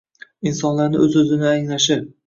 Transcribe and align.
Insonlarni 0.51 1.03
oʻz 1.05 1.19
oʻzini 1.25 1.49
anglashi 1.55 2.01